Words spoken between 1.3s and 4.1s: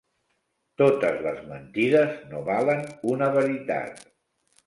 mentides no valen una veritat.